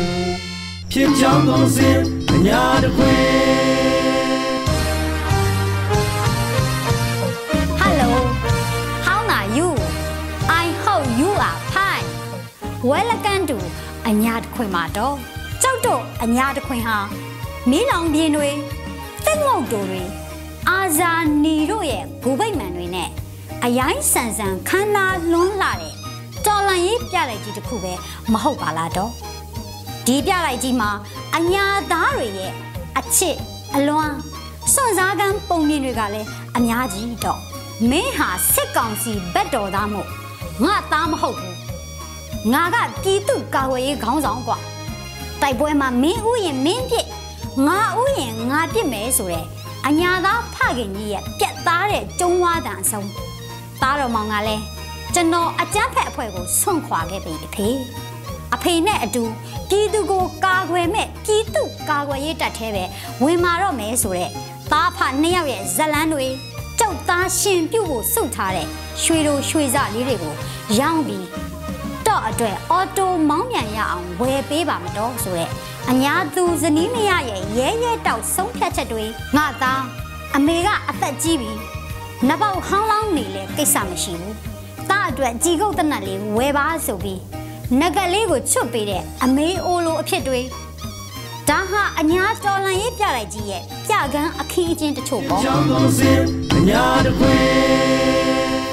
[0.92, 1.90] ဖြစ်ကြောင်းပုံစံ
[2.32, 3.22] အညာတခွင်
[7.82, 8.10] Hello,
[9.06, 9.68] how are you?
[10.62, 12.08] I hope you are fine.
[12.92, 13.56] Welcome to
[14.08, 15.16] အညာတခွင်မှာတော့
[15.62, 16.98] ကျောက်တော့အညာတခွင်ဟာ
[17.70, 18.50] မီးလောင်ပြင်းတွေ
[19.24, 20.02] တက်ငုတ်တို့တွေ
[20.68, 21.12] အာဇာ
[21.44, 23.10] နီတို့ရဲ့ဂူပိတ်မှန်တွေနဲ့
[23.66, 25.94] အယိုင်းဆန်ဆန်ခမ်းနားလွန်းလာတဲ့
[26.46, 27.92] တော်လန်ရေးပြလိုက်ကြီးတစ်ခုပဲ
[28.33, 29.11] မဟုတ်ပါလားတော့
[30.07, 30.90] ဒီပြလိုက်ကြီးမှာ
[31.37, 32.53] အညာသားတွေရဲ့
[32.98, 33.37] အချစ်
[33.75, 34.14] အလွမ်း
[34.72, 37.40] စွန့်စားကမ်းပုံမြင်တွေကလည်းအများကြီးတော့
[37.90, 40.09] မင်းဟာစစ်ကောင်စီဘက်တော်သားမို့
[40.64, 41.57] ငါသားမဟုတ်ဘူး
[42.53, 44.59] ငါကပြည်သူကာဝေးရေးခေါင်းဆောင်ကွာ
[45.42, 47.07] တိုက်ပွဲမှာမင်းဥယျင်မင်းပြစ်
[47.66, 49.46] ငါဥယျင်ငါပြစ်မယ်ဆိုတဲ့
[49.87, 53.09] အညာသားဖခင်ကြီးရဲ့ပြက်သားတဲ့ကျုံးဝါတန်အဆုံး
[53.82, 54.62] သားတော်မောင်ကလည်း
[55.14, 57.68] ကျွန်တော်အကြမ်းဖက်အဖွဲ့ကိုဆွန့်ခွာခဲ့ပြီအဖေ
[58.54, 59.24] အဖေနဲ့အတူ
[59.68, 62.84] ပြည်သူကိုကာကွယ်မဲ့ပြည်သူကာကွယ်ရေးတပ်ထဲပဲ
[63.22, 64.30] ဝင်မာတော့မယ်ဆိုတဲ့
[64.72, 66.26] သားဖနှစ်ယောက်ရဲ့ဇလန်းတွေ
[66.78, 68.66] ကြောက်သားရှင်ပြုတ်ဖို့စုထားတဲ့
[69.02, 70.34] ရွှေတို့ရွှေစလေးတွေကို
[70.78, 71.26] ရောင်းပြီး
[72.06, 75.50] တော့အတွက်အော်တိုမောင်းပြန်ရအောင်ဝယ်ပေးပါမတော့ဆိုတဲ့
[75.90, 79.04] အညာသူဇနီးမရရဲ့ရဲရဲတောက်ဆုံးဖြတ်ချက်တွေ
[79.36, 79.82] ငါသား
[80.36, 81.71] အမေကအသက်ကြီးပြီ
[82.28, 84.37] နဘောက်ဟောင်းလောင်းနေလေကိစ္စမရှိဘူး
[84.90, 87.20] တားအတွက်ជីကုတ်တနတ်လေးဝယ်ပါဆိုပြီး
[87.80, 90.40] နဂတ်လေးကိုချွတ်ပေးတဲ့အမေအိုလိုအဖြစ်တွေ
[91.48, 96.11] ဒါဟာအညာတော်လန်ရေးပြလိုက်ကြီးရဲ့ပြကန်းအခင်းအကျင်းတချို့ပေါ့ကြောင်းပုံစံ
[96.54, 97.38] အညာတခွင်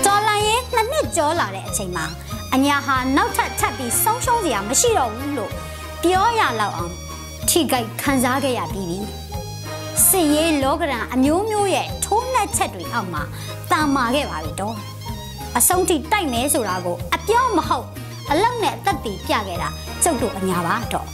[0.05, 2.05] တော်လန်ရေးနှစ်နှစ်ကျော်လာတဲ့အချိန်မှာ
[2.53, 5.51] အညာဟာနောက်ထပ်ထပ်ပြီးဆုံးရှုံးစရာမရှိတော့ဘူးလို့
[6.03, 6.93] ပြောရလောက်အောင်
[7.49, 8.99] ထိခိုက်ခံစားခဲ့ရပြီးပြီ
[10.07, 13.23] စစ်ရေးလောကရန်အမျိုးမျိုးရဲ့ထိုးနှက်ချက်တွေအောက်မှာ
[13.71, 14.75] တာမာခဲ့ပါပြီတော့
[15.57, 17.85] အဆုံးထိတိုက်မဲဆိုတာကိုအပြောမဟုတ်
[18.29, 19.69] အလောက်နဲ့အသက်တည်ပြခဲ့တာ
[20.03, 21.07] ကျုပ်တို့အညာပါတော့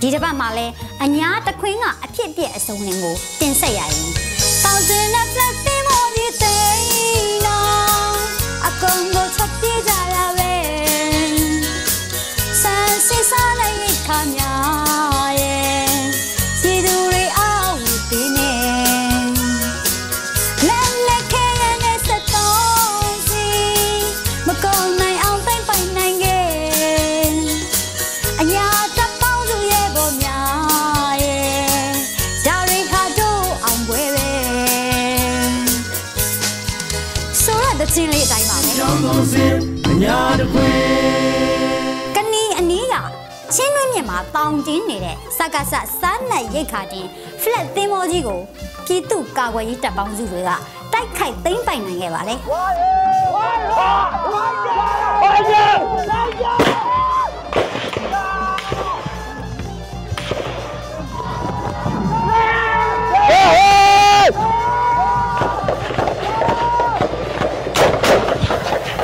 [0.00, 0.66] ဒီတစ်ပတ်မှာလဲ
[1.02, 4.08] အညာတခွင်းကအဖြစ်အပျက်အစုံလင်ကိုတင်ဆက်ရရင်
[4.64, 6.54] တောင်စင်နဲ့ flat တင်မော်ဒီသိ
[7.46, 7.58] နာ
[8.66, 9.26] အကုန်ကို
[40.54, 40.74] ခွင်
[42.16, 42.94] ကနီအနီးက
[43.54, 47.06] ချင်းတွင်းမြစ်မှာတောင်တင်းနေတဲ့စက္ကစစားနက်ရိတ်ခါတင်
[47.42, 48.40] flat သင်းမောကြီးကို
[48.86, 50.50] ပြည်သူကာကွယ်ရေးတပ်ပေါင်းစုတွေက
[50.92, 52.34] တိုက်ခိုက်သိမ်းပိုင်နိုင်ခဲ့ပါလေ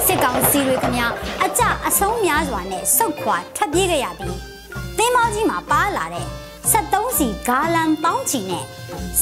[0.06, 4.38] စစ်ကောင်စီတွေခင်ဗျာအ ကြအဆုံးများစွာနဲ့စုတ်ခွာထွက်ပြေးခဲ့ရပြီး
[4.98, 6.26] သင်းမောကြီးမှာပါလာတဲ့
[6.72, 8.64] 73စီဂါလန်တောင်းချီနဲ့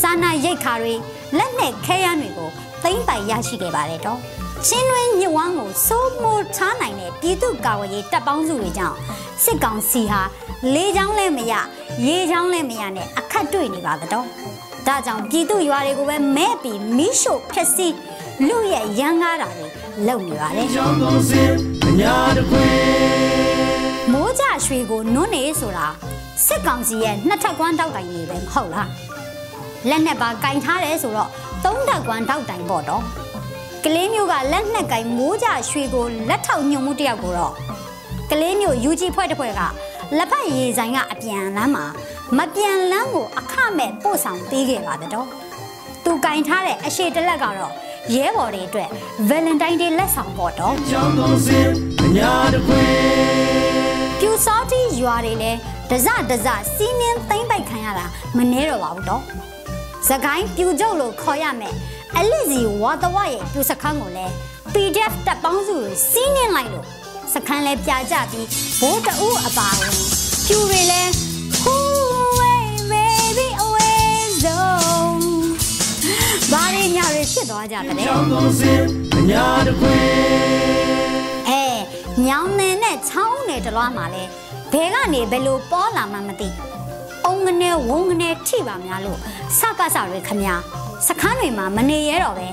[0.01, 0.95] စာနာရိတ်ခါတွေ
[1.39, 2.51] လက်နဲ့ခဲယမ်းတွေကို
[2.83, 4.19] သိမ့်ပိုင်ရရှိခဲ့ပါတယ်တော့
[4.67, 8.97] ချင်းတွင်းမြစ်ဝမ်းကိုစိုးမိုးထားနိုင်တဲ့ပြည်သူ့ကာဝေးရေးတပ်ပေါင်းစုတွေကြောင့်
[9.45, 10.23] စစ်ကောင်စီဟာ
[10.75, 11.55] လေချောင်းလည်းမရ
[12.07, 14.27] ရေချောင်းလည်းမရနဲ့အခက်တွေ့နေပါတော့
[14.87, 17.95] ဒါကြောင့်ပြည်သူရွာတွေကိုပဲမဲ့ပြီးမီးရှို့ဖျက်ဆီး
[18.49, 19.67] လူရဲ့ရန်ကားတာတွေ
[20.07, 21.43] လုပ်နေပါတယ်ကြောင်းပုံစံ
[21.87, 22.73] အညာတခွင်
[24.13, 25.87] မိုးကြရွှေကိုနွန်းနေဆိုတာ
[26.47, 28.91] စစ်ကောင်စီရဲ့နှစ်ထပ်ကွမ်းတောက်တိုင်တွေပဲမဟုတ်လား
[29.89, 31.31] လက်နဲ့ပါကင်ထားတယ်ဆိုတော့
[31.65, 33.03] သုံးထပ်ကွမ်းတောက်တိုင်ပေါ့တော့
[33.85, 37.53] ကလေးမျိုးကလက်နဲ့ကင်မိုးကြရွှေကိုလက်ထောက်ညွန်မှုတစ်ယောက်ကိုတော့
[38.31, 39.61] ကလေးမျိုးယူကြီးဖွဲ့တစ်ဖွဲ့က
[40.17, 41.85] လက်ဖက်ရည်ဆိုင်ကအပြန်လမ်းမှာ
[42.37, 45.29] မပြန်လမ်းကိုအခမဲ့ပို့ဆောင်ပေးခဲ့ပါတော့
[46.05, 47.73] သူကင်ထားတဲ့အရှိတလက်ကတော့
[48.15, 48.89] ရဲဘော်တွေအတွက်
[49.29, 51.59] Valentine Day လက်ဆောင်ပေါ့တော့ကြောင်းပုံစံ
[52.03, 52.89] အညာတခွင်
[54.21, 55.59] ပြူစောတိရွာတွေလည်း
[55.91, 59.23] ဒဇဒဇစီးမင်းသိမ့်ပိုက်ခံရတာမနှဲတော့ပါဘူးတော့
[60.09, 61.75] သခိုင်းပြူကျုပ်လို့ခေါ်ရမယ်
[62.17, 64.33] အလစ်စီဝါတဝရဲ့ပြူစခန်းကိုလည်း
[64.75, 66.87] PDF တပ်ပေါင်းစုတွေစီးနှင်းလိုက်လို့
[67.35, 68.47] စခန်းလည်းပြကြပြီး
[68.81, 69.95] ဘိုးတအူးအပါဝင်
[70.47, 71.11] ပြူတွေလည်း
[76.53, 78.83] ဘာရင်းညာတွေဖြစ်သွားသွားကြတဲ့ကြောင်းကုန်စင်
[79.17, 79.97] အညာတခွေ
[81.49, 81.63] အဲ
[82.27, 84.25] ညောင်နယ်နဲ့ချောင်းနယ်တလွားမှာလဲ
[84.73, 86.49] ဘဲကနေဘယ်လိုပေါ်လာမှမသိ
[87.25, 89.19] အုံငနဲ့ဝုံငနဲ့ထိပါများလို့
[89.59, 90.55] စကစတွေခမညာ
[91.07, 92.49] စခန်းတွေမှာမနေရတော့ပဲ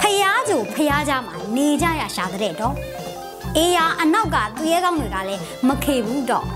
[0.00, 2.74] ဖျားကြိုဖျားကြမှာနေကြရရှာတဲ့တော့
[3.56, 6.46] အေးရအနောက်ကသူရဲကောင်းတွေကလည်းမခေဘူးတော့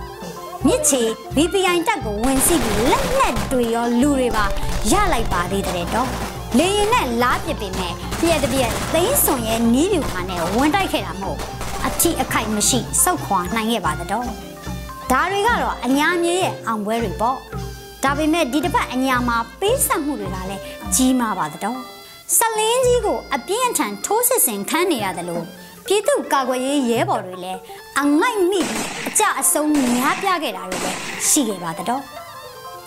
[0.66, 1.03] မြစ်ချီ
[1.37, 4.44] VPN တက်ကိုဝင်စီပြီးလက်လက်တွေရောလူတွေပါ
[4.92, 11.38] ရလိုက်ပါသေးတဲ့တော့ လေရင်နဲ့လားပစ်ပေမဲ့ပြည့်တပြည့်သိန်းစွန်ရဲ့နီးပြူခါနဲ့ဝင်တိုက်ခဲ့တာမဟုတ်
[11.87, 14.08] အထီအခိုက်မရှိစောက်ခွာနိုင်ခဲ့ပါတော့
[15.11, 17.37] ဒါတွေကတော့အညာမြေရဲ့အောင်ပွဲတွေပေါ့
[18.04, 20.62] ဒါပေမဲ့ဒီတစ်ပတ်အညာမှာပေးဆက်မှုတွေကလည်း
[20.94, 21.78] ကြီးမားပါတော့
[22.37, 25.44] ဆလင်းကြီးကိုအပြင်းအထန်ထိုးစစ်ဆင်ခန်းနေရတယ်လို့
[25.87, 27.61] ပြည်သူ့ကာကွယ်ရေးရဲဘော်တွေလည်း
[28.00, 32.02] အငိုက်မိပြီးအကြအဆုံးများပြခဲ့တာတွေလည်းရှိခဲ့ပါတော့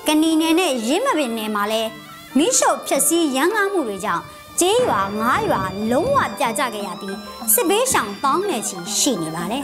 [0.07, 1.89] ကဏီနယ်နဲ့ရင်းမပင်နယ်မှာလည်း
[2.37, 4.23] မိရှုပ်ဖြက်စီးရန်ကားမှုတွေကြောင့်
[4.59, 7.17] ကျေးရွာငားရွာလုံးဝပြကြခဲ့ရပြီး
[7.53, 9.63] စစ်ဘေးရှောင်တောင်းနေချီရှိနေပါတယ်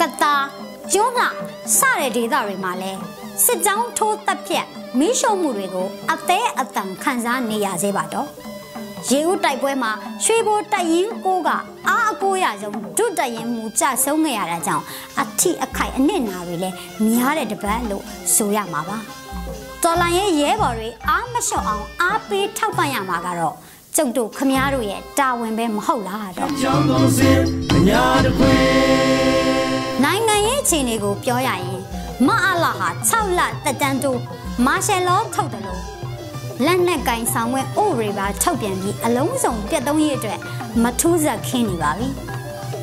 [0.00, 0.34] ကတာ
[0.92, 1.26] ကျွန်းလှ
[1.78, 3.00] စတဲ့ဒေသတွေမှာလည်း
[3.44, 4.66] စစ်ကြောင်းထိုးတပ်ဖြတ်
[4.98, 8.28] မိရှုပ်မှုတွေကိုအသေးအတန်ခံစားနေရသေးပါတော့
[9.10, 9.90] ရေဦးတိုက်ပွဲမှာ
[10.24, 11.48] ရွှေဘိုတိုက်ရင်ကိုက
[11.88, 14.84] အားအကိုရဆုံးဒုတိုက်ရင်မူကြဆုံးခဲ့ရတာကြောင့်
[15.20, 18.98] အထိအခိုက်အနစ်နာတွေလည်းများတဲ့တပတ်လို့ဆိုရမှာပါ
[19.82, 23.54] တော်လိုင်းရဲ့ရဲဘော်တွေအားမလျှော့အောင်အားပေးထောက်ပံ့ရမှာကတော့
[23.96, 27.40] ကျုပ်တို့ခမားတို့ရဲ့တာဝန်ပဲမဟုတ်လားတော့ကြောင်းကုန်စင်
[27.72, 28.54] အညာတခွေ
[30.04, 31.80] နိုင်ငံရေးအခြေအနေကိုပြောရရင်
[32.26, 34.20] မအလာဟာ6လတက်တန်းတိုး
[34.66, 35.82] မာရှယ်လောထုတ်တယ်လို့
[36.64, 40.38] လက်နက်ကင်ဆောင်ဝဲအိုရီပါထုတ်ပြန်ပြီးအလုံးစုံပြတ်သုံးရေးအတွက်
[40.82, 42.08] မထူးဆက်ခင်းနေပါပြီ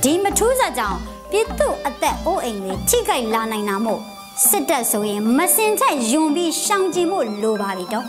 [0.03, 0.99] ဒီမထူးဆက်ကြောင့်
[1.31, 4.01] ပြည်သူအသက်အိုးအိမ်တွေထိခိုက်လာနိုင်တာမို့
[4.43, 8.05] စစ်တပ်ဆိုရင်မစင်ချက်ယွန်ပြီးရှောင်ကျဉ်မှုလိုပါပြီတော့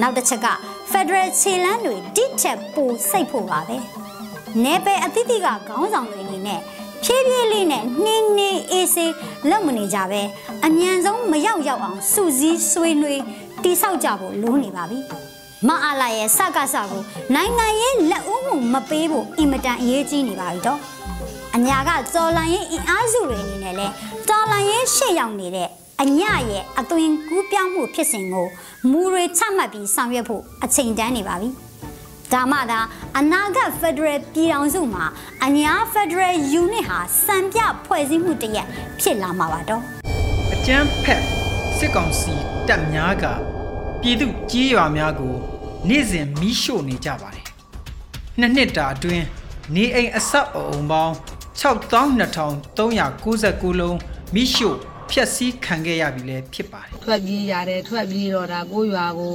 [0.00, 0.48] နောက်တစ်ချက်က
[0.90, 3.76] Federal ခြေလမ်းတွေတိချက်ပိုစိတ်ဖို့ပါပဲ
[4.64, 6.60] နေပယ်အသီးသီးကခေါင်းဆောင်တွေအနေနဲ့
[7.04, 9.12] ဖြည်းဖြည်းလေးနဲ့နှင်းနှင်းအေးစေး
[9.50, 10.22] လုပ်မနေကြပဲ
[10.66, 13.20] အမြန်ဆုံးမရောက်ရောက်အောင်စူးစီးဆွေးနွေး
[13.62, 14.98] တိဆောက်ကြဖို့လိုနေပါပြီ
[15.68, 17.02] မအားလာရဲ့စကားစကို
[17.34, 20.78] နိုင်ငံရေးလက်ဦးမှုမပေးဖို့အင်မတန်အရေးကြီးနေပါပြီတော့
[21.56, 23.86] အညာကစော်လန်ရေးအင်အားစုတွေအနေနဲ့လဲ
[24.28, 25.68] တော်လန်ရေးရှေ့ရောက်နေတဲ့
[26.02, 28.46] အညရဲ့အသွင်ကူးပြောင်းမှုဖြစ်စဉ်ကို
[28.90, 31.48] မူတွေချမှတ်ပြီးဆောင်ရွက်ဖို့အချိန်တန်းနေပါပြီ။
[32.32, 32.80] ဒါမှသာ
[33.18, 35.04] အနာဂတ်ဖက်ဒရယ်ပြည်ထောင်စုမှာ
[35.44, 38.66] အညာဖက်ဒရယ်ယူနစ်ဟာစံပြဖွဲ့စည်းမှုတစ်ရပ်
[39.00, 39.82] ဖြစ်လာမှာပါတော့
[40.54, 41.22] အကျန်းဖက်
[41.76, 42.34] စစ်ကောင်စီ
[42.68, 43.24] တပ်များက
[44.02, 45.34] ပြည်သူကြီးရွာများကို
[45.88, 47.46] နေ့စဉ်မီးရှို့နေကြပါတယ်။
[48.38, 49.24] နှစ်နှစ်တာအတွင်း
[49.74, 51.14] နေအိမ်အဆောက်အအုံပေါင်း
[51.60, 53.98] 62,399လုံး
[54.34, 54.76] မီးရှို့
[55.10, 59.34] ဖျက်ဆီးခံခဲ့ရပြီလည်းဖြစ်ပါတယ်။ထွက်ပြေးရတယ်ထွက်ပြေးတော့ဒါကိုရွာကို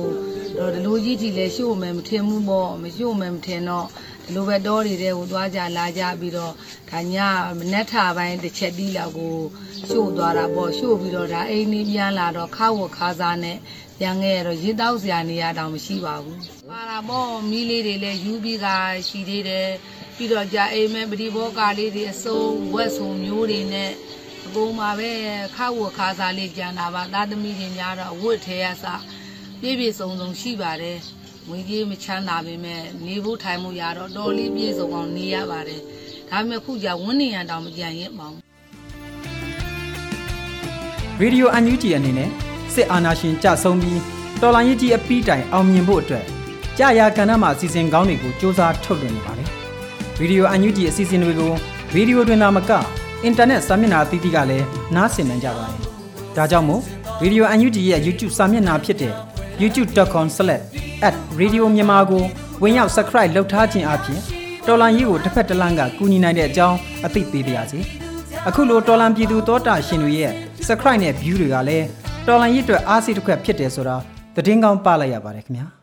[0.58, 3.88] တော့ဒီလိုကြီးတီလဲရှို့မယ်မထင်ဘူးပေါ့မရှို့မယ်မထင်တော့
[4.26, 6.54] ဒီလိုပဲတောတွေတဲ့ကိုသွားကြလာကြပြီးတော့
[6.90, 7.16] ဒါည
[7.60, 9.38] မနက်ထပိုင်းတစ်ချက်တီးလောက်ကို
[9.90, 13.58] ရှို့သွားတာပေါ့ရှို့ပြီးတော့ဒါအိမ်လေးပြန်လာတော့ခါဝခါစားနဲ့
[14.00, 18.68] ပြန်ခဲ့ရတော့ရေတောက်စရာနေရတောင်မရှိပါဘူးပါတာပေါ့မီးလေးတွေလည်းယူပြီးက
[19.08, 19.70] ရှိသေးတယ်
[20.16, 22.40] ပြီးတော့ကြာအိမ်မဲပရိဘောကာလေးတွေအစုံ
[22.74, 23.92] ဝက်ဆုံမျိုးတွေနဲ့
[24.46, 25.12] အကုန်ပါပဲ
[25.56, 28.86] ခါဝခါစားလေးကြံတာပါသားသမီးတွေများတော့အဝတ်ထဲရစ
[29.62, 30.98] ပြည့်ပြည့်စုံစုံရှိပါတယ်
[31.48, 35.82] ငွေကြီးမချမ်းသာပေမဲ့နေဖို့ထိုင်မှုရတော့တော်လေးပြည့်စုံအောင်နေရပါတယ်
[36.30, 38.36] ဒါပေမဲ့ခုကြဝန်းနေရတောင်မကြံရင်မောင်
[41.20, 42.30] ရေဒီယိုအန်ယူဂျီအနေနဲ့
[42.74, 44.00] စစ်အာဏာရှင်ကြဆုံးပြီး
[44.42, 46.26] တော်လိုင်းရေးကြီးအပီးတိုင်အောင်မြင်ဖို့အတွက်
[46.78, 49.43] ကြာယာကဏ္ဍမှာအစီအစဉ်ကောင်းတွေကိုစ조사ထုတ်လွှင့်နေပါတယ်။
[50.20, 51.52] ရေဒီယိုအန်ယူဂျီအစီအစဉ်တွေကို
[51.96, 52.72] ရေဒီယိုတွင်သာမက
[53.24, 55.80] အင်တာနက်စာမျက်နှာအသီးသီးကလည်းနားဆင်နိုင်ကြပါတယ်။
[56.36, 56.82] ဒါကြောင့်မို့
[57.22, 59.14] ရေဒီယိုအန်ယူဂျီရဲ့ YouTube စာမျက်နှာဖြစ်တဲ့
[59.62, 62.24] youtube.com/radio မြန်မာကို
[62.62, 64.20] ဝင်ရောက် subscribe လုပ်ထားခြင်းအပြင်
[64.68, 67.80] တော်လိုင်းရေးကိုတစ်ဖက်တစ်လမ်းကကူညီနိုင်တဲ့အကြောင်းအသိပေးပါရစေ။
[68.48, 70.34] အခုလိုတော်လန်ပြည်သူတောတာရှင်တွေရဲ့
[70.68, 71.86] subscribe နဲ့ view တွေကလည်း
[72.28, 73.96] တော်လန်ရစ်အတွက်အားစိတ်တစ်ခွက်ဖြစ်တယ်ဆိုတာ
[74.36, 75.83] သတင်းကောင်းပလိုက်ရပါတယ်ခင်ဗျာ